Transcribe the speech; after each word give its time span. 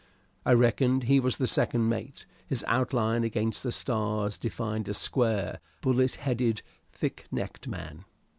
I 0.47 0.53
reckoned 0.53 1.03
he 1.03 1.19
was 1.19 1.37
the 1.37 1.45
second 1.45 1.87
mate; 1.87 2.25
his 2.47 2.65
outline 2.67 3.23
against 3.23 3.61
the 3.61 3.71
stars 3.71 4.35
defined 4.35 4.87
a 4.87 4.95
square, 4.95 5.59
bullet 5.79 6.15
headed, 6.15 6.63
thick 6.91 7.27
necked 7.29 7.67
man. 7.67 8.05